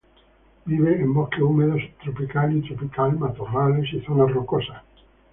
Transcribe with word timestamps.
Vive 0.65 0.99
en 0.99 1.13
bosque 1.13 1.43
húmedo 1.43 1.75
subtropical 1.77 2.51
y 2.57 2.61
tropical, 2.61 3.19
matorrales 3.19 3.93
y 3.93 4.01
zonas 4.01 4.31
rocosas. 4.31 4.81